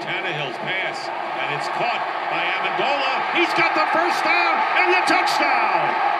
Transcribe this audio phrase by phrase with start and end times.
[0.00, 3.12] Tannehill's pass, and it's caught by Amendola.
[3.36, 6.15] He's got the first down and the touchdown.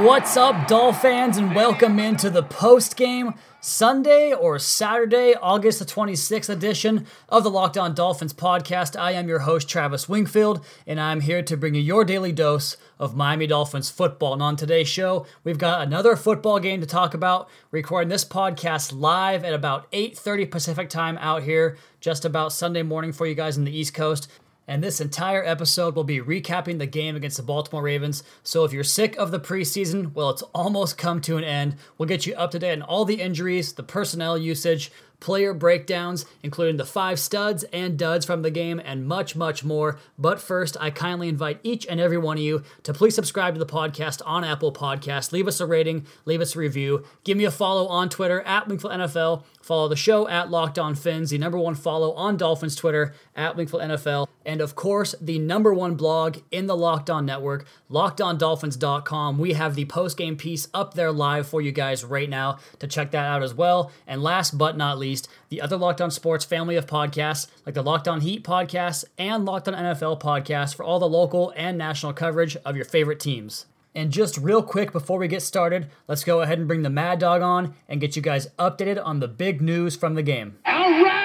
[0.00, 5.84] What's up, Doll fans, and welcome into the post game Sunday or Saturday, August the
[5.84, 8.98] 26th edition of the Locked On Dolphins podcast.
[8.98, 12.78] I am your host, Travis Wingfield, and I'm here to bring you your daily dose
[12.98, 14.32] of Miami Dolphins football.
[14.32, 17.50] And on today's show, we've got another football game to talk about.
[17.70, 23.12] Recording this podcast live at about 8:30 Pacific time out here, just about Sunday morning
[23.12, 24.30] for you guys in the East Coast
[24.70, 28.22] and this entire episode will be recapping the game against the Baltimore Ravens.
[28.44, 31.74] So if you're sick of the preseason, well, it's almost come to an end.
[31.98, 36.24] We'll get you up to date on all the injuries, the personnel usage, player breakdowns,
[36.42, 39.98] including the five studs and duds from the game, and much, much more.
[40.18, 43.60] But first, I kindly invite each and every one of you to please subscribe to
[43.60, 45.32] the podcast on Apple Podcasts.
[45.32, 48.66] Leave us a rating, leave us a review, give me a follow on Twitter at
[48.66, 49.44] Wingfield NFL.
[49.62, 53.56] Follow the show at Locked On Fins, the number one follow on Dolphins Twitter at
[53.56, 59.38] Wingfield NFL, and of course, the number one blog in the Locked On Network, LockedOnDolphins.com.
[59.38, 62.86] We have the post game piece up there live for you guys right now to
[62.86, 63.92] check that out as well.
[64.06, 65.09] And last but not least,
[65.48, 69.44] the other Locked On Sports family of podcasts, like the Locked On Heat podcast and
[69.44, 73.66] Locked On NFL podcast, for all the local and national coverage of your favorite teams.
[73.94, 77.18] And just real quick before we get started, let's go ahead and bring the Mad
[77.18, 80.58] Dog on and get you guys updated on the big news from the game.
[80.64, 81.19] All right!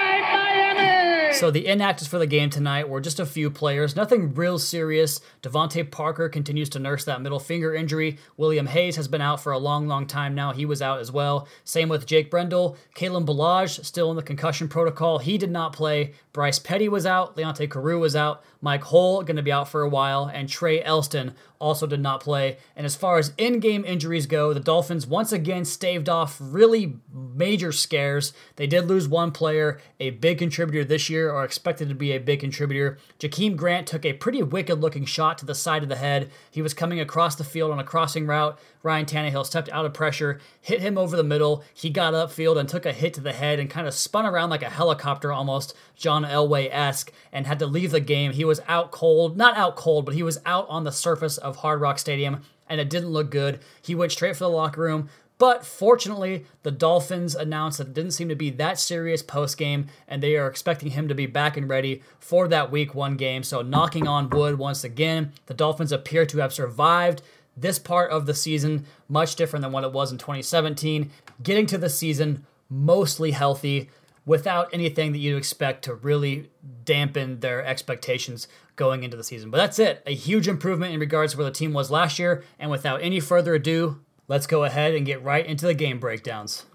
[1.36, 5.20] So the inactives for the game tonight were just a few players, nothing real serious.
[5.42, 8.16] DeVante Parker continues to nurse that middle finger injury.
[8.38, 10.54] William Hayes has been out for a long, long time now.
[10.54, 11.46] He was out as well.
[11.62, 12.78] Same with Jake Brendel.
[12.94, 15.18] Kalen Ballage still in the concussion protocol.
[15.18, 16.14] He did not play.
[16.36, 17.34] Bryce Petty was out.
[17.34, 18.44] Leonte Carroo was out.
[18.60, 22.20] Mike Hull going to be out for a while, and Trae Elston also did not
[22.20, 22.58] play.
[22.74, 27.72] And as far as in-game injuries go, the Dolphins once again staved off really major
[27.72, 28.34] scares.
[28.56, 32.18] They did lose one player, a big contributor this year, or expected to be a
[32.18, 32.98] big contributor.
[33.18, 36.30] Jakeem Grant took a pretty wicked-looking shot to the side of the head.
[36.50, 38.58] He was coming across the field on a crossing route.
[38.82, 41.64] Ryan Tannehill stepped out of pressure, hit him over the middle.
[41.72, 44.50] He got upfield and took a hit to the head and kind of spun around
[44.50, 48.32] like a helicopter almost, John Elway esque, and had to leave the game.
[48.32, 51.56] He was out cold, not out cold, but he was out on the surface of
[51.56, 53.60] Hard Rock Stadium, and it didn't look good.
[53.82, 55.08] He went straight for the locker room.
[55.38, 59.88] But fortunately, the Dolphins announced that it didn't seem to be that serious post game,
[60.08, 63.42] and they are expecting him to be back and ready for that week one game.
[63.42, 67.20] So, knocking on wood once again, the Dolphins appear to have survived
[67.54, 71.10] this part of the season, much different than what it was in 2017,
[71.42, 73.90] getting to the season mostly healthy
[74.26, 76.50] without anything that you'd expect to really
[76.84, 79.50] dampen their expectations going into the season.
[79.50, 80.02] But that's it.
[80.04, 82.44] A huge improvement in regards to where the team was last year.
[82.58, 86.66] And without any further ado, let's go ahead and get right into the game breakdowns.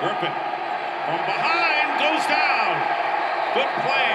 [0.00, 0.32] Griffin
[1.04, 2.74] from behind goes down.
[3.54, 4.14] Good play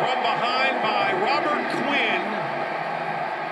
[0.00, 2.22] from behind by Robert Quinn.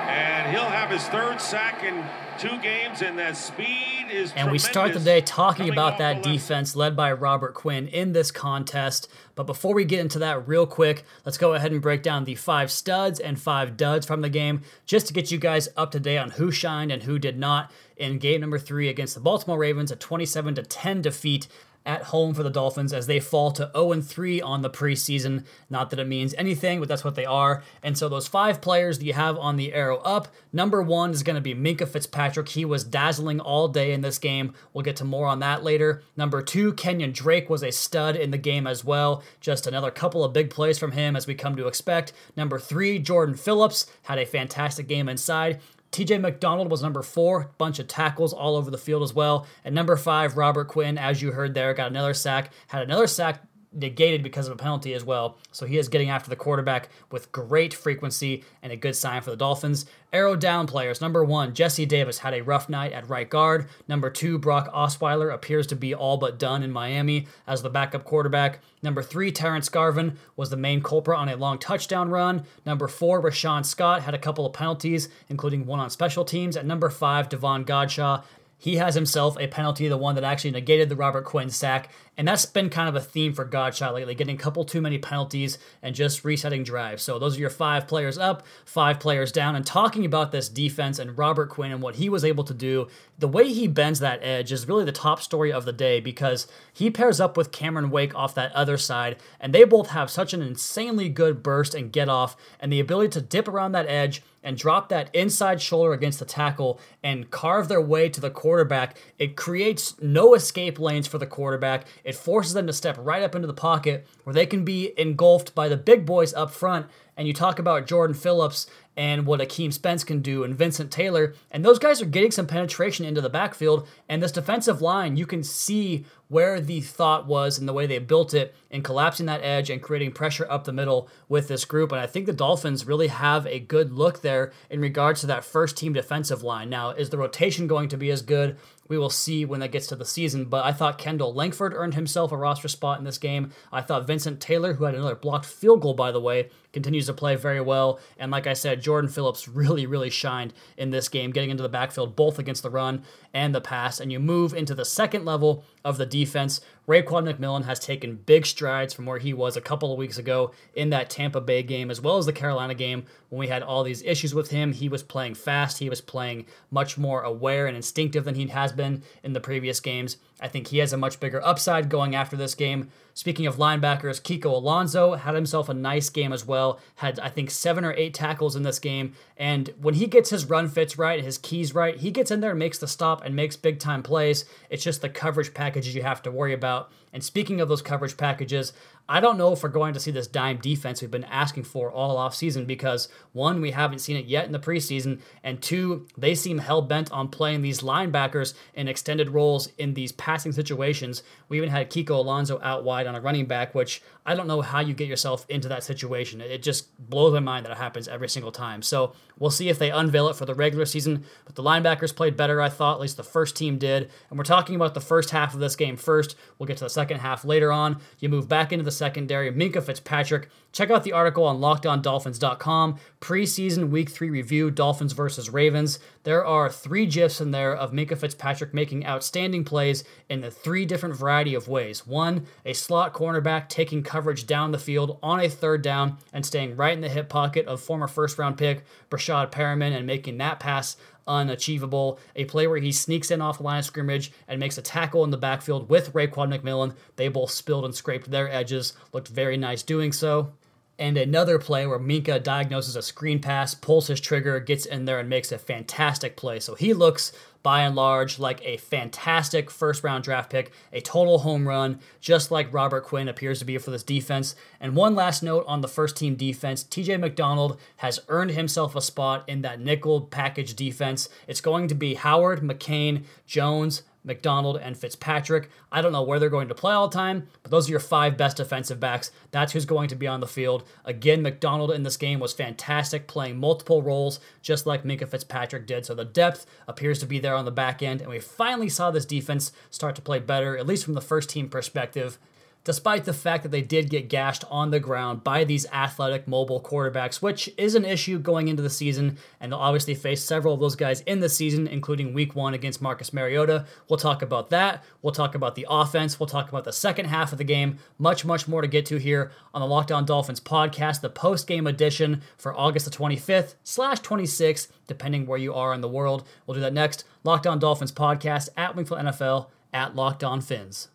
[0.08, 2.04] And he'll have his third sack in
[2.38, 6.76] two games, and that speed is And we start the day talking about that defense
[6.76, 9.08] led by Robert Quinn in this contest.
[9.34, 12.36] But before we get into that real quick, let's go ahead and break down the
[12.36, 16.00] five studs and five duds from the game just to get you guys up to
[16.00, 19.58] date on who shined and who did not in game number three against the Baltimore
[19.58, 21.48] Ravens, a 27 to 10 defeat
[21.86, 25.44] at home for the Dolphins as they fall to 0 3 on the preseason.
[25.70, 27.62] Not that it means anything, but that's what they are.
[27.82, 31.22] And so, those five players that you have on the arrow up number one is
[31.22, 32.48] going to be Minkah Fitzpatrick.
[32.48, 34.52] He was dazzling all day in this game.
[34.72, 36.02] We'll get to more on that later.
[36.16, 39.22] Number two, Kenyon Drake was a stud in the game as well.
[39.40, 42.12] Just another couple of big plays from him as we come to expect.
[42.36, 45.60] Number three, Jordan Phillips had a fantastic game inside.
[45.92, 49.46] TJ McDonald was number four, bunch of tackles all over the field as well.
[49.64, 53.42] And number five, Robert Quinn, as you heard there, got another sack, had another sack
[53.76, 55.36] negated because of a penalty as well.
[55.52, 59.30] So he is getting after the quarterback with great frequency and a good sign for
[59.30, 59.86] the Dolphins.
[60.12, 61.00] Arrow down players.
[61.00, 63.68] Number one, Jesse Davis had a rough night at right guard.
[63.86, 68.04] Number two, Brock Osweiler appears to be all but done in Miami as the backup
[68.04, 68.60] quarterback.
[68.82, 72.44] Number three, Terrence Garvin was the main culprit on a long touchdown run.
[72.64, 76.56] Number four, Rashawn Scott had a couple of penalties, including one on special teams.
[76.56, 78.22] At number five, Davon Godchaux
[78.58, 81.90] he has himself a penalty, the one that actually negated the Robert Quinn sack.
[82.16, 84.96] And that's been kind of a theme for Godchaux lately, getting a couple too many
[84.96, 87.02] penalties and just resetting drives.
[87.02, 89.54] So those are your five players up, five players down.
[89.54, 92.88] And talking about this defense and Robert Quinn and what he was able to do,
[93.18, 96.46] the way he bends that edge is really the top story of the day because
[96.72, 100.32] he pairs up with Cameron Wake off that other side, and they both have such
[100.32, 104.22] an insanely good burst and get off, and the ability to dip around that edge
[104.46, 108.96] and drop that inside shoulder against the tackle and carve their way to the quarterback,
[109.18, 111.84] it creates no escape lanes for the quarterback.
[112.04, 115.52] It forces them to step right up into the pocket where they can be engulfed
[115.52, 116.86] by the big boys up front.
[117.16, 118.66] And you talk about Jordan Phillips
[118.96, 121.34] and what Akeem Spence can do and Vincent Taylor.
[121.50, 123.86] And those guys are getting some penetration into the backfield.
[124.08, 127.98] And this defensive line, you can see where the thought was and the way they
[127.98, 131.92] built it in collapsing that edge and creating pressure up the middle with this group.
[131.92, 135.44] And I think the Dolphins really have a good look there in regards to that
[135.44, 136.70] first team defensive line.
[136.70, 138.56] Now, is the rotation going to be as good?
[138.88, 141.94] We will see when that gets to the season, but I thought Kendall Langford earned
[141.94, 143.52] himself a roster spot in this game.
[143.72, 147.14] I thought Vincent Taylor, who had another blocked field goal, by the way, continues to
[147.14, 147.98] play very well.
[148.18, 151.68] And like I said, Jordan Phillips really, really shined in this game, getting into the
[151.68, 153.02] backfield both against the run
[153.32, 153.98] and the pass.
[153.98, 156.60] And you move into the second level of the defense.
[156.88, 160.50] Raekwon McMillan has taken big strides from where he was a couple of weeks ago
[160.74, 163.84] in that Tampa Bay game, as well as the Carolina game when we had all
[163.84, 164.72] these issues with him.
[164.72, 168.72] He was playing fast, he was playing much more aware and instinctive than he has
[168.72, 170.16] been in the previous games.
[170.40, 172.90] I think he has a much bigger upside going after this game.
[173.14, 176.78] Speaking of linebackers, Kiko Alonso had himself a nice game as well.
[176.96, 179.14] Had, I think, seven or eight tackles in this game.
[179.38, 182.50] And when he gets his run fits right, his keys right, he gets in there
[182.50, 184.44] and makes the stop and makes big time plays.
[184.68, 186.90] It's just the coverage packages you have to worry about.
[187.16, 188.74] And speaking of those coverage packages,
[189.08, 191.90] I don't know if we're going to see this dime defense we've been asking for
[191.90, 196.06] all off season because one, we haven't seen it yet in the preseason, and two,
[196.18, 201.22] they seem hell bent on playing these linebackers in extended roles in these passing situations.
[201.48, 204.60] We even had Kiko Alonso out wide on a running back, which I don't know
[204.60, 206.40] how you get yourself into that situation.
[206.40, 208.82] It just blows my mind that it happens every single time.
[208.82, 211.24] So we'll see if they unveil it for the regular season.
[211.44, 214.10] But the linebackers played better, I thought, at least the first team did.
[214.28, 216.36] And we're talking about the first half of this game first.
[216.58, 218.00] We'll get to the second half later on.
[218.18, 219.52] You move back into the secondary.
[219.52, 220.48] Minkah Fitzpatrick.
[220.76, 222.98] Check out the article on lockedondolphins.com.
[223.22, 225.98] Preseason week three review Dolphins versus Ravens.
[226.24, 230.84] There are three GIFs in there of Minkah Fitzpatrick making outstanding plays in the three
[230.84, 232.06] different variety of ways.
[232.06, 236.76] One, a slot cornerback taking coverage down the field on a third down and staying
[236.76, 240.60] right in the hip pocket of former first round pick Breshad Perriman and making that
[240.60, 242.18] pass unachievable.
[242.34, 245.24] A play where he sneaks in off the line of scrimmage and makes a tackle
[245.24, 246.94] in the backfield with Raekwon McMillan.
[247.16, 248.92] They both spilled and scraped their edges.
[249.14, 250.52] Looked very nice doing so.
[250.98, 255.18] And another play where Minkah diagnoses a screen pass, pulls his trigger, gets in there,
[255.18, 256.58] and makes a fantastic play.
[256.58, 257.32] So he looks
[257.66, 262.50] by and large like a fantastic first round draft pick, a total home run, just
[262.50, 264.54] like Robert Quinn appears to be for this defense.
[264.80, 269.00] And one last note on the first team defense TJ McDonald has earned himself a
[269.00, 271.28] spot in that nickel package defense.
[271.48, 275.70] It's going to be Howard, McCain, Jones, McDonald, and Fitzpatrick.
[275.90, 278.00] I don't know where they're going to play all the time, but those are your
[278.00, 279.30] five best defensive backs.
[279.52, 280.84] That's who's going to be on the field.
[281.04, 286.04] Again, McDonald in this game was fantastic, playing multiple roles, just like Minkah Fitzpatrick did.
[286.04, 289.10] So the depth appears to be there on the back end, and we finally saw
[289.10, 292.38] this defense start to play better, at least from the first team perspective
[292.86, 296.80] despite the fact that they did get gashed on the ground by these athletic mobile
[296.80, 299.36] quarterbacks, which is an issue going into the season.
[299.60, 303.02] And they'll obviously face several of those guys in the season, including week one against
[303.02, 303.86] Marcus Mariota.
[304.08, 305.02] We'll talk about that.
[305.20, 306.38] We'll talk about the offense.
[306.38, 307.98] We'll talk about the second half of the game.
[308.18, 311.66] Much, much more to get to here on the Locked On Dolphins podcast, the post
[311.66, 316.46] game edition for August the 25th slash 26th, depending where you are in the world.
[316.64, 317.24] We'll do that next.
[317.42, 321.08] Locked On Dolphins podcast at Wingfield NFL at Locked On Fins.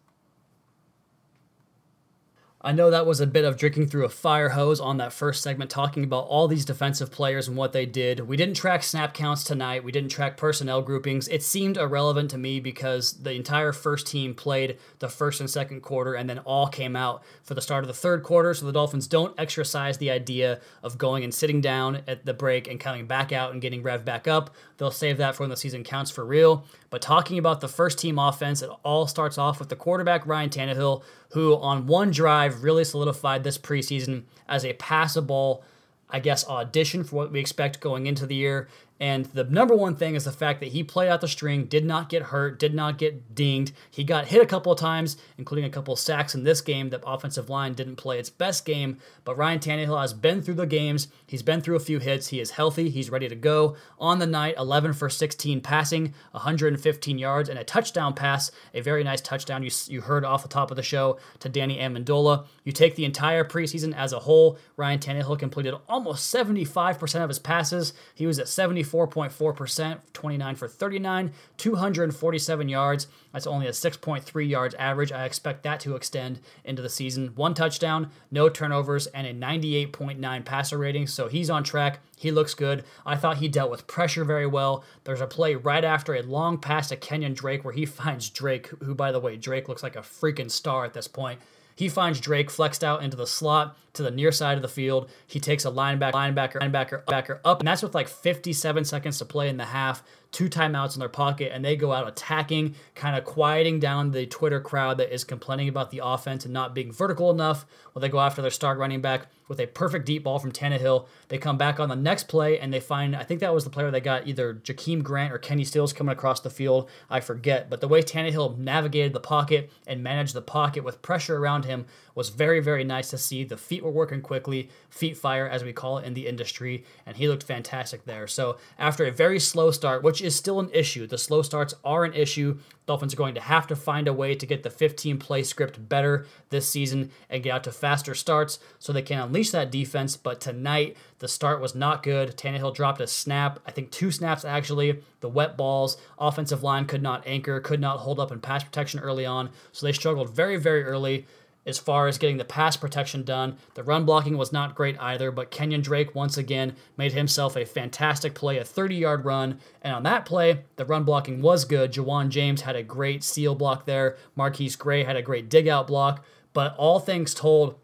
[2.64, 5.42] I know that was a bit of drinking through a fire hose on that first
[5.42, 8.20] segment, talking about all these defensive players and what they did.
[8.20, 9.84] We didn't track snap counts tonight.
[9.84, 11.28] We didn't track personnel groupings.
[11.30, 15.82] It seemed irrelevant to me because the entire first team played the first and second
[15.82, 18.54] quarter and then all came out for the start of the third quarter.
[18.54, 22.68] So the Dolphins don't exercise the idea of going and sitting down at the break
[22.68, 24.52] and coming back out and getting rev back up.
[24.78, 26.66] They'll save that for when the season counts for real.
[26.92, 30.50] But talking about the first team offense, it all starts off with the quarterback, Ryan
[30.50, 35.64] Tannehill, who on one drive really solidified this preseason as a passable,
[36.10, 38.68] I guess, audition for what we expect going into the year.
[39.02, 41.84] And the number one thing is the fact that he played out the string, did
[41.84, 43.74] not get hurt, did not get dinged.
[43.90, 46.92] He got hit a couple of times, including a couple of sacks in this game.
[46.92, 50.68] The offensive line didn't play its best game, but Ryan Tannehill has been through the
[50.68, 51.08] games.
[51.26, 52.28] He's been through a few hits.
[52.28, 52.92] He is healthy.
[52.92, 53.76] He's ready to go.
[53.98, 58.52] On the night, 11 for 16 passing, 115 yards, and a touchdown pass.
[58.76, 61.80] A very nice touchdown you, you heard off the top of the show to Danny
[61.80, 62.46] Amendola.
[62.64, 67.40] You take the entire preseason as a whole, Ryan Tannehill completed almost 75% of his
[67.40, 67.94] passes.
[68.14, 73.08] He was at 74 44.4%, 29 for 39, 247 yards.
[73.32, 75.12] That's only a 6.3 yards average.
[75.12, 77.32] I expect that to extend into the season.
[77.36, 81.08] One touchdown, no turnovers, and a 98.9 passer rating.
[81.08, 82.00] So he's on track.
[82.18, 82.84] He looks good.
[83.06, 84.84] I thought he dealt with pressure very well.
[85.06, 88.68] There's a play right after a long pass to Kenyon Drake where he finds Drake,
[88.84, 91.40] who, by the way, Drake looks like a freaking star at this point.
[91.76, 95.10] He finds Drake flexed out into the slot to the near side of the field.
[95.28, 99.26] He takes a linebacker, linebacker, linebacker, backer up, and that's with like 57 seconds to
[99.26, 103.18] play in the half, two timeouts in their pocket, and they go out attacking, kind
[103.18, 106.92] of quieting down the Twitter crowd that is complaining about the offense and not being
[106.92, 107.66] vertical enough.
[107.94, 111.08] Well, they go after their star running back with a perfect deep ball from Tannehill.
[111.28, 113.70] They come back on the next play and they find, I think that was the
[113.70, 116.90] player they got either Jakeem Grant or Kenny Stills coming across the field.
[117.10, 117.70] I forget.
[117.70, 121.86] But the way Tannehill navigated the pocket and managed the pocket with pressure around him
[122.16, 123.44] was very, very nice to see.
[123.44, 127.18] The feet were working quickly, feet fire, as we call it in the industry, and
[127.18, 128.28] he looked fantastic there.
[128.28, 132.06] So after a very slow start, which is still an issue, the slow starts are
[132.06, 132.60] an issue.
[132.88, 135.88] Dolphins are going to have to find a way to get the 15 play script
[135.88, 140.18] better this season and get out to faster starts so they can unleash that defense.
[140.18, 142.36] But tonight, the start was not good.
[142.36, 145.02] Tannehill dropped a snap, I think two snaps actually.
[145.22, 149.00] The wet balls, offensive line could not anchor, could not hold up in pass protection
[149.00, 149.52] early on.
[149.72, 151.28] So they struggled very, very early
[151.66, 153.58] as far as getting the pass protection done.
[153.76, 157.66] The run blocking was not great either, but Kenyon Drake once again made himself a
[157.66, 159.60] fantastic play, a 30 yard run.
[159.82, 161.94] And on that play, the run blocking was good.
[161.94, 164.18] Ja'Wuan James had a great seal block there.
[164.38, 166.26] MarQueis Gray had a great dig out block.
[166.54, 167.80] But all things told,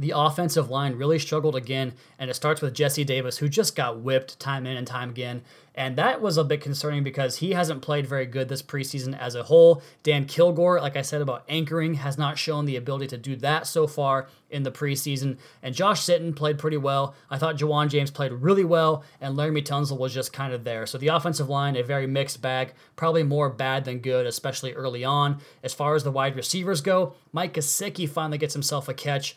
[0.00, 4.00] the offensive line really struggled again, and it starts with Jesse Davis, who just got
[4.00, 5.42] whipped time in and time again.
[5.74, 9.34] And that was a bit concerning because he hasn't played very good this preseason as
[9.34, 9.82] a whole.
[10.02, 13.66] Dan Kilgore, like I said about anchoring, has not shown the ability to do that
[13.66, 15.36] so far in the preseason.
[15.62, 17.14] And Josh Sitton played pretty well.
[17.30, 20.86] I thought Ja'Wuan James played really well, and Laremy Tunsil was just kind of there.
[20.86, 25.04] So the offensive line, a very mixed bag, probably more bad than good, especially early
[25.04, 25.40] on.
[25.62, 29.36] As far as the wide receivers go, Mike Gesicki finally gets himself a catch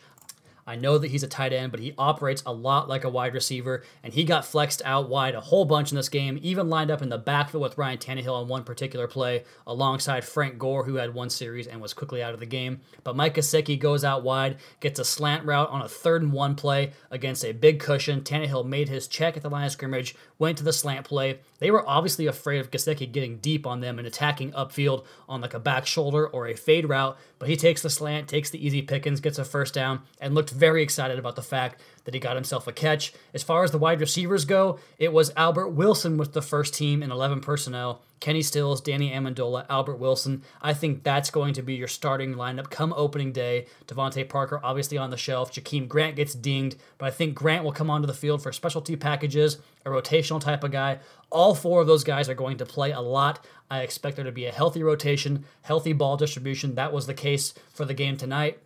[0.66, 3.34] I know that he's a tight end, but he operates a lot like a wide
[3.34, 6.90] receiver, and he got flexed out wide a whole bunch in this game, even lined
[6.90, 10.96] up in the backfield with Ryan Tannehill on one particular play, alongside Frank Gore, who
[10.96, 12.80] had one series and was quickly out of the game.
[13.02, 16.54] But Mike Gesicki goes out wide, gets a slant route on a third and one
[16.54, 18.22] play against a big cushion.
[18.22, 21.40] Tannehill made his check at the line of scrimmage, went to the slant play.
[21.58, 25.54] They were obviously afraid of Gesicki getting deep on them and attacking upfield on like
[25.54, 28.80] a back shoulder or a fade route, but he takes the slant, takes the easy
[28.80, 32.36] pickings, gets a first down, and looked very excited about the fact that he got
[32.36, 33.12] himself a catch.
[33.32, 37.02] As far as the wide receivers go, it was Albert Wilson with the first team
[37.02, 38.02] in 11 personnel.
[38.20, 40.42] Kenny Stills, Danny Amendola, Albert Wilson.
[40.62, 43.66] I think that's going to be your starting lineup come opening day.
[43.86, 45.52] DeVante Parker obviously on the shelf.
[45.52, 48.96] Jakeem Grant gets dinged, but I think Grant will come onto the field for specialty
[48.96, 51.00] packages, a rotational type of guy.
[51.30, 53.44] All four of those guys are going to play a lot.
[53.70, 56.76] I expect there to be a healthy rotation, healthy ball distribution.
[56.76, 58.58] That was the case for the game tonight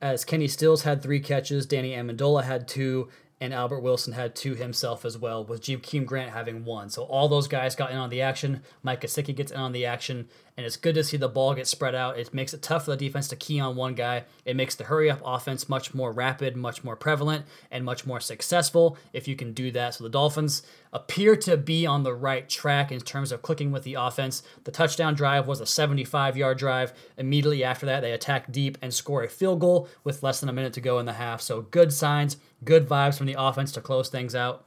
[0.00, 3.08] as Kenny Stills had three catches, Danny Amendola had two,
[3.40, 6.90] and Albert Wilson had two himself as well, with Jakeem Grant having one.
[6.90, 8.62] So all those guys got in on the action.
[8.82, 10.28] Mike Gesicki gets in on the action,
[10.58, 12.18] and it's good to see the ball get spread out.
[12.18, 14.24] It makes it tough for the defense to key on one guy.
[14.44, 18.20] It makes the hurry up offense much more rapid, much more prevalent, and much more
[18.20, 19.94] successful if you can do that.
[19.94, 23.84] So the Dolphins appear to be on the right track in terms of clicking with
[23.84, 24.42] the offense.
[24.64, 26.92] The touchdown drive was a 75 yard drive.
[27.16, 30.52] Immediately after that, they attack deep and score a field goal with less than a
[30.52, 31.40] minute to go in the half.
[31.40, 34.64] So good signs, good vibes from the offense to close things out.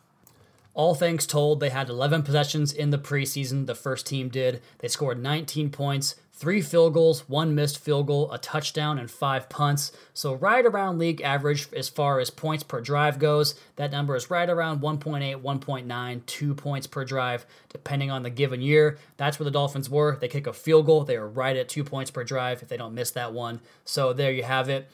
[0.76, 3.68] All things told, they had 11 possessions in the preseason.
[3.68, 4.60] The first team did.
[4.80, 9.50] They scored 19 points, three field goals, one missed field goal, a touchdown, and five
[9.50, 9.92] punts.
[10.16, 13.54] So, right around league average as far as points per drive goes.
[13.76, 18.62] That number is right around 1.8, 1.9, 2 points per drive, depending on the given
[18.62, 18.98] year.
[19.18, 20.18] That's where the Dolphins were.
[20.20, 22.78] They kick a field goal, they are right at two points per drive if they
[22.78, 23.62] don't miss that one.
[23.86, 24.90] So, there you have it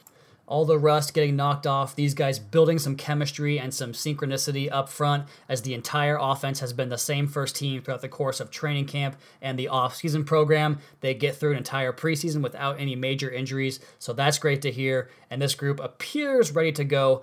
[0.50, 4.88] all the rust getting knocked off, these guys building some chemistry and some synchronicity up
[4.88, 8.50] front as the entire offense has been the same first team throughout the course of
[8.50, 10.80] training camp and the off-season program.
[11.00, 15.08] They get through an entire preseason without any major injuries, so that's great to hear.
[15.30, 17.22] And this group appears ready to go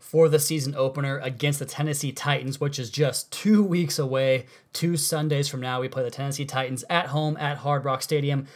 [0.00, 4.46] for the season opener against the Tennessee Titans, which is just two weeks away.
[4.74, 8.46] Two Sundays from now, we play the Tennessee Titans at home at Hard Rock Stadium.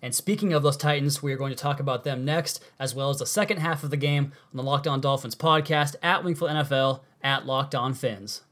[0.00, 3.10] And speaking of those Titans, we are going to talk about them next, as well
[3.10, 6.50] as the second half of the game on the Locked On Dolphins podcast at Wingfield
[6.50, 8.42] NFL at Locked On Fins.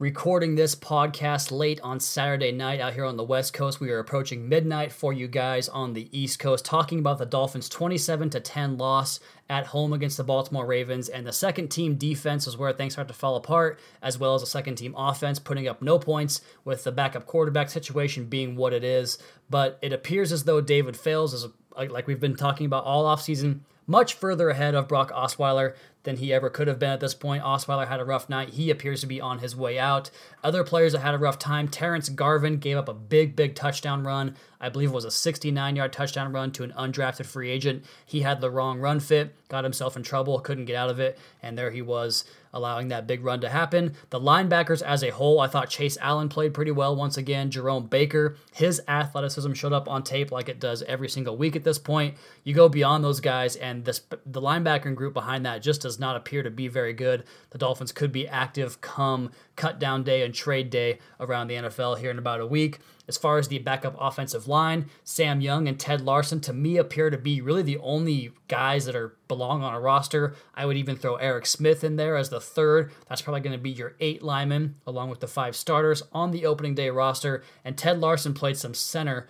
[0.00, 3.78] Recording this podcast late on Saturday night out here on the West Coast.
[3.78, 7.68] We are approaching midnight for you guys on the East Coast, talking about the Dolphins'
[7.68, 11.08] 27 to 10 loss at home against the Baltimore Ravens.
[11.08, 14.42] And the second team defense is where things start to fall apart, as well as
[14.42, 18.72] the second team offense putting up no points with the backup quarterback situation being what
[18.72, 19.18] it is.
[19.48, 21.46] But it appears as though David Fales is
[21.76, 25.74] like we've been talking about all offseason much further ahead of Brock Osweiler
[26.04, 27.42] than he ever could have been at this point.
[27.42, 28.50] Osweiler had a rough night.
[28.50, 30.10] He appears to be on his way out.
[30.42, 31.66] Other players that had a rough time.
[31.68, 34.36] Terrence Garvin gave up a big, big touchdown run.
[34.64, 37.84] I believe it was a 69 yard touchdown run to an undrafted free agent.
[38.06, 41.18] He had the wrong run fit, got himself in trouble, couldn't get out of it,
[41.42, 43.94] and there he was allowing that big run to happen.
[44.10, 47.50] The linebackers as a whole, I thought Chase Allen played pretty well once again.
[47.50, 51.64] Jerome Baker, his athleticism showed up on tape like it does every single week at
[51.64, 52.14] this point.
[52.44, 56.16] You go beyond those guys, and this the linebacker group behind that just does not
[56.16, 57.24] appear to be very good.
[57.50, 61.98] The Dolphins could be active come cut down day and trade day around the NFL
[61.98, 62.78] here in about a week.
[63.06, 67.10] As far as the backup offensive line, Sam Young and Ted Larsen to me appear
[67.10, 70.34] to be really the only guys that are belong on a roster.
[70.54, 72.92] I would even throw Eric Smith in there as the third.
[73.08, 76.46] That's probably going to be your eight linemen along with the five starters on the
[76.46, 77.44] opening day roster.
[77.62, 79.28] And Ted Larsen played some center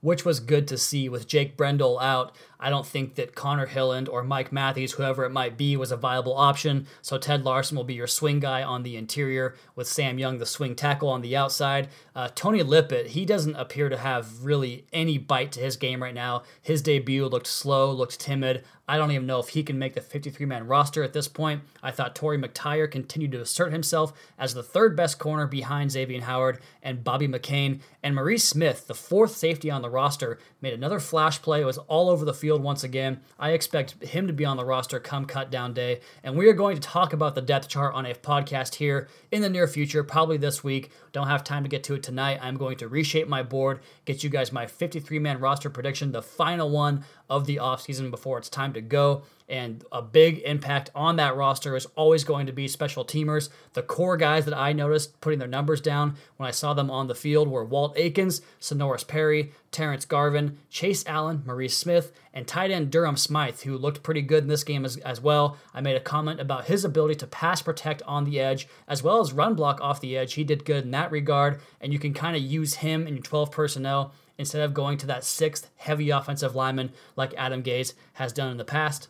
[0.00, 2.34] which was good to see with Jake Brendel out.
[2.60, 5.96] I don't think that Connor Hilland or Mike Matthews, whoever it might be, was a
[5.96, 6.86] viable option.
[7.00, 10.46] So Ted Larsen will be your swing guy on the interior with Sam Young, the
[10.46, 11.88] swing tackle on the outside.
[12.14, 16.14] Uh, Tony Lippett, he doesn't appear to have really any bite to his game right
[16.14, 16.42] now.
[16.60, 18.62] His debut looked slow, looked timid.
[18.90, 21.62] I don't even know if he can make the 53 man roster at this point.
[21.80, 26.22] I thought Torry McTyer continued to assert himself as the third best corner behind Xavier
[26.22, 27.82] Howard and Bobby McCain.
[28.02, 31.60] And Maurice Smith, the fourth safety on the roster, made another flash play.
[31.60, 33.20] It was all over the field once again.
[33.38, 36.00] I expect him to be on the roster come cut down day.
[36.22, 39.42] And we are going to talk about the depth chart on a podcast here in
[39.42, 40.90] the near future, probably this week.
[41.12, 42.38] Don't have time to get to it tonight.
[42.40, 46.22] I'm going to reshape my board, get you guys my 53 man roster prediction, the
[46.22, 49.22] final one of the offseason before it's time to go.
[49.48, 53.48] And a big impact on that roster is always going to be special teamers.
[53.72, 57.08] The core guys that I noticed putting their numbers down when I saw them on
[57.08, 62.70] the field were Walt Aikens, Senorise Perry, Terrence Garvin, Chase Allen, Maurice Smith, and tight
[62.70, 65.56] end Durham Smythe, who looked pretty good in this game as, as well.
[65.74, 69.20] I made a comment about his ability to pass protect on the edge as well
[69.20, 70.34] as run block off the edge.
[70.34, 73.22] He did good in that regard, and you can kind of use him in your
[73.22, 78.32] 12 personnel instead of going to that sixth heavy offensive lineman like Adam Gase has
[78.32, 79.08] done in the past.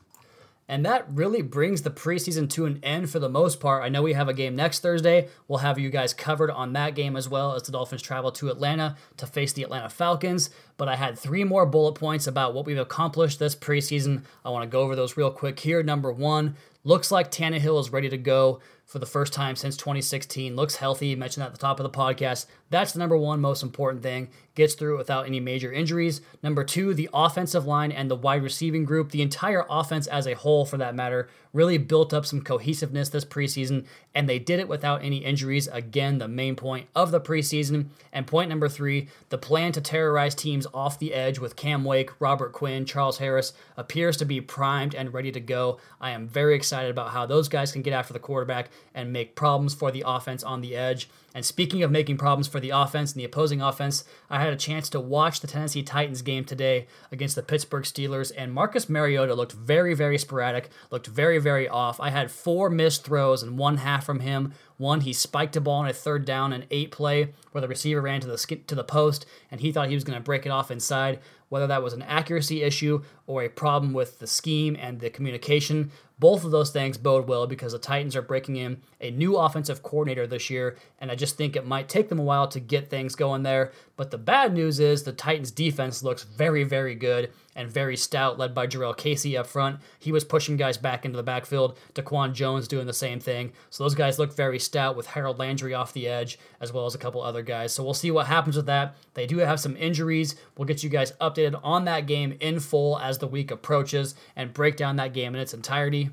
[0.71, 3.83] And that really brings the preseason to an end for the most part.
[3.83, 5.27] I know we have a game next Thursday.
[5.49, 8.51] We'll have you guys covered on that game as well as the Dolphins travel to
[8.51, 10.49] Atlanta to face the Atlanta Falcons.
[10.77, 14.23] But I had three more bullet points about what we've accomplished this preseason.
[14.45, 15.83] I want to go over those real quick here.
[15.83, 20.57] Number one, looks like Tannehill is ready to go for the first time since 2016.
[20.57, 21.15] Looks healthy.
[21.15, 22.47] Mentioned that at the top of the podcast.
[22.71, 24.31] That's the number one most important thing.
[24.57, 26.21] Gets through it without any major injuries.
[26.43, 30.35] Number two, the offensive line and the wide receiving group, the entire offense as a
[30.35, 34.69] whole, for that matter, really built up some cohesiveness this preseason, and they did it
[34.69, 35.69] without any injuries.
[35.69, 37.87] Again, the main point of the preseason.
[38.13, 42.11] And point number three, the plan to terrorize teams off the edge with Cam Wake,
[42.21, 45.79] Robert Quinn, Charles Harris appears to be primed and ready to go.
[46.01, 49.35] I am very excited about how those guys can get after the quarterback and make
[49.35, 51.09] problems for the offense on the edge.
[51.35, 54.57] And speaking of making problems for the offense and the opposing offense, I had a
[54.57, 59.35] chance to watch the Tennessee Titans game today against the Pittsburgh Steelers, and Marcus Mariota
[59.35, 62.01] looked very, very sporadic, looked very, very off.
[62.01, 64.55] I had four missed throws and one half from him.
[64.77, 68.01] One, he spiked a ball on a third down and eight play where the receiver
[68.01, 70.51] ran to the to the post, and he thought he was going to break it
[70.51, 71.21] off inside.
[71.49, 75.91] Whether that was an accuracy issue or a problem with the scheme and the communication,
[76.21, 79.83] both of those things bode well because the Titans are breaking in a new offensive
[79.83, 82.91] coordinator this year, and I just think it might take them a while to get
[82.91, 83.73] things going there.
[83.97, 88.39] But the bad news is the Titans' defense looks very, very good and very stout,
[88.39, 89.81] led by Jurrell Casey up front.
[89.99, 91.79] He was pushing guys back into the backfield.
[91.95, 93.53] Daquan Jones doing the same thing.
[93.71, 96.95] So those guys look very stout with Harold Landry off the edge, as well as
[96.95, 97.73] a couple other guys.
[97.75, 98.97] So we'll see what happens with that.
[99.15, 100.37] They do have some injuries.
[100.57, 104.55] We'll get you guys updated on that game in full as the week approaches and
[104.55, 106.10] break down that game in its entirety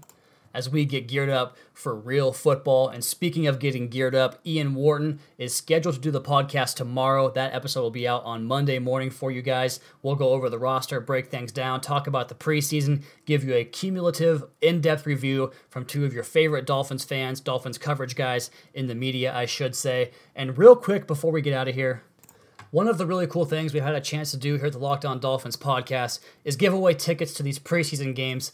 [0.58, 2.90] as we get geared up for real football.
[2.90, 7.30] And speaking of getting geared up, Ian Wharton is scheduled to do the podcast tomorrow.
[7.30, 9.80] That episode will be out on Monday morning for you guys.
[10.02, 13.64] We'll go over the roster, break things down, talk about the preseason, give you a
[13.64, 18.88] cumulative, in depth review from two of your favorite Dolphins fans, Dolphins coverage guys in
[18.88, 20.10] the media, I should say.
[20.36, 22.02] And real quick before we get out of here,
[22.72, 24.80] one of the really cool things we've had a chance to do here at the
[24.80, 28.52] Locked On Dolphins podcast is give away tickets to these preseason games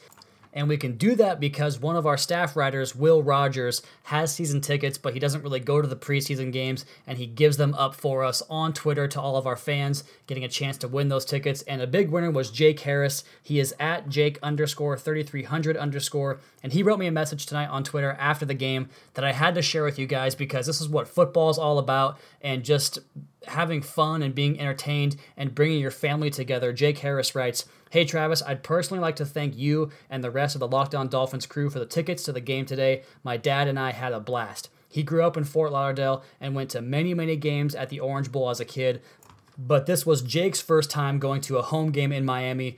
[0.53, 4.61] And we can do that because one of our staff writers, Will Rogers, has season
[4.61, 7.95] tickets, but he doesn't really go to the preseason games and he gives them up
[7.95, 11.25] for us on Twitter to all of our fans, getting a chance to win those
[11.25, 11.63] tickets.
[11.63, 13.23] And a big winner was Jake Harris.
[13.41, 16.39] He is at Jake underscore 3300 underscore.
[16.61, 19.55] And he wrote me a message tonight on Twitter after the game that I had
[19.55, 22.99] to share with you guys because this is what football is all about and just
[23.47, 26.73] having fun and being entertained and bringing your family together.
[26.73, 30.59] Jake Harris writes, Hey Travis, I'd personally like to thank you and the rest of
[30.59, 33.03] the Locked On Dolphins crew for the tickets to the game today.
[33.23, 34.69] My dad and I had a blast.
[34.89, 38.31] He grew up in Fort Lauderdale and went to many, many games at the Orange
[38.31, 39.01] Bowl as a kid.
[39.57, 42.77] But this was Jake's first time going to a home game in Miami,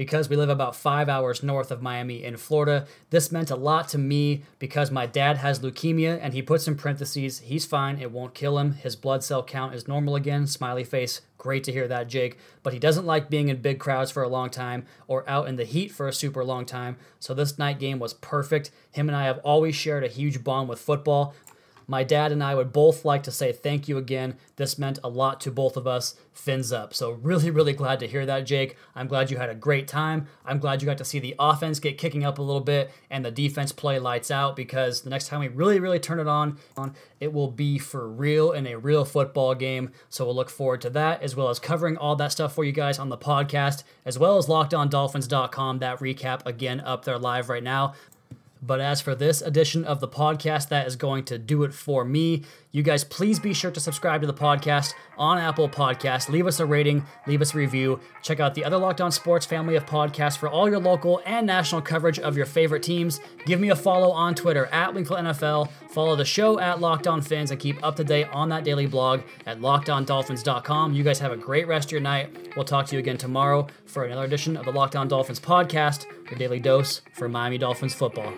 [0.00, 2.86] because we live about five hours north of Miami in Florida.
[3.10, 6.74] This meant a lot to me because my dad has leukemia and he puts in
[6.74, 8.72] parentheses, he's fine, it won't kill him.
[8.72, 10.46] His blood cell count is normal again.
[10.46, 11.20] Smiley face.
[11.36, 12.38] Great to hear that, Jake.
[12.62, 15.56] But he doesn't like being in big crowds for a long time or out in
[15.56, 16.96] the heat for a super long time.
[17.18, 18.70] So this night game was perfect.
[18.92, 21.34] Him and I have always shared a huge bond with football.
[21.90, 24.36] My dad and I would both like to say thank you again.
[24.54, 26.14] This meant a lot to both of us.
[26.32, 26.94] Fins up.
[26.94, 28.76] So, really, really glad to hear that, Jake.
[28.94, 30.28] I'm glad you had a great time.
[30.46, 33.24] I'm glad you got to see the offense get kicking up a little bit and
[33.24, 36.56] the defense play lights out because the next time we really, really turn it on,
[37.18, 39.90] it will be for real in a real football game.
[40.08, 42.72] So, we'll look forward to that as well as covering all that stuff for you
[42.72, 45.80] guys on the podcast as well as lockedondolphins.com.
[45.80, 47.94] That recap again up there live right now.
[48.62, 52.04] But as for this edition of the podcast, that is going to do it for
[52.04, 52.44] me.
[52.72, 56.28] You guys, please be sure to subscribe to the podcast on Apple Podcast.
[56.28, 57.98] Leave us a rating, leave us a review.
[58.22, 61.46] Check out the other Locked On Sports family of podcasts for all your local and
[61.46, 63.18] national coverage of your favorite teams.
[63.44, 65.68] Give me a follow on Twitter at Wingfield NFL.
[65.90, 69.22] Follow the show at Locked Fins and keep up to date on that daily blog
[69.46, 70.92] at lockedondolphins.com.
[70.92, 72.54] You guys have a great rest of your night.
[72.54, 76.06] We'll talk to you again tomorrow for another edition of the Locked On Dolphins podcast,
[76.30, 78.32] your daily dose for Miami Dolphins football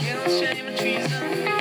[0.00, 1.55] guilt, shame, and treason.